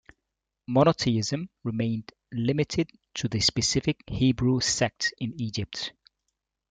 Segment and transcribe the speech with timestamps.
[0.67, 5.93] Monotheism remained limited to the specific Hebrew sect in Egypt.